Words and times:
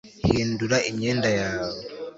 hindura 0.27 0.77
imyenda 0.89 1.29
yawe 1.39 1.77